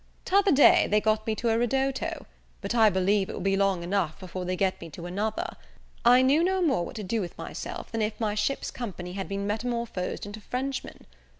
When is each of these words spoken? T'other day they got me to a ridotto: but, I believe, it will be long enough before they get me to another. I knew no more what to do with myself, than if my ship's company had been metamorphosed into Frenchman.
T'other 0.25 0.51
day 0.51 0.87
they 0.89 0.99
got 0.99 1.27
me 1.27 1.35
to 1.35 1.49
a 1.49 1.55
ridotto: 1.59 2.25
but, 2.59 2.73
I 2.73 2.89
believe, 2.89 3.29
it 3.29 3.33
will 3.33 3.39
be 3.39 3.55
long 3.55 3.83
enough 3.83 4.19
before 4.19 4.45
they 4.45 4.55
get 4.55 4.81
me 4.81 4.89
to 4.89 5.05
another. 5.05 5.55
I 6.03 6.23
knew 6.23 6.43
no 6.43 6.59
more 6.59 6.83
what 6.83 6.95
to 6.95 7.03
do 7.03 7.21
with 7.21 7.37
myself, 7.37 7.91
than 7.91 8.01
if 8.01 8.19
my 8.19 8.33
ship's 8.33 8.71
company 8.71 9.13
had 9.13 9.27
been 9.27 9.45
metamorphosed 9.45 10.25
into 10.25 10.41
Frenchman. 10.41 11.05